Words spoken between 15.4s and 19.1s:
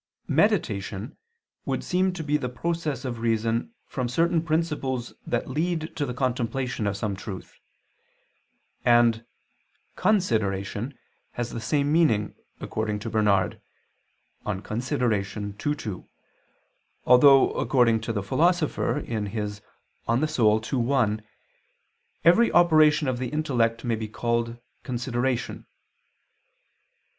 ii, 2), although, according to the Philosopher (De